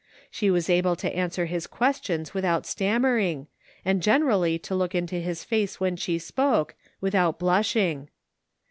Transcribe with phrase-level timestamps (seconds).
[0.31, 3.45] She was able to answer his questions without stammering,
[3.85, 8.09] and generally to look into his face when she spoke, without blushing.